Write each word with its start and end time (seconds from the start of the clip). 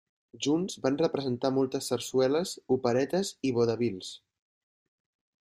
Junts 0.43 0.77
van 0.85 0.95
representar 1.01 1.51
moltes 1.57 1.89
sarsueles, 1.91 2.55
operetes 2.77 3.35
i 3.51 3.53
vodevils. 3.59 4.11